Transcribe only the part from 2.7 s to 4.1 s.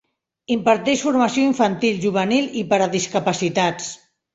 per a discapacitats.